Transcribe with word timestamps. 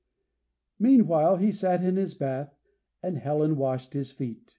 Meanwhile 0.79 1.35
he 1.37 1.51
sat 1.51 1.83
in 1.83 1.95
his 1.95 2.15
bath 2.15 2.57
and 3.03 3.19
Helen 3.19 3.55
washed 3.55 3.93
his 3.93 4.11
feet. 4.11 4.49